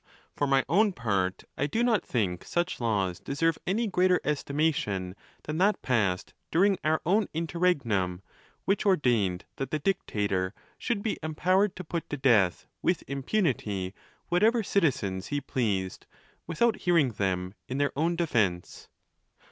[0.35, 5.59] For my own part, I do not think such laws deserve any greater estimation than
[5.59, 7.77] that passed during our own inter ON THE LAWS.
[7.83, 8.21] 417 regnum,
[8.65, 13.93] which ordained that the dictator should be em powered to put to death with impunity
[14.29, 16.07] whatever citizens he pleased,
[16.47, 18.89] without hearing them in their own defence.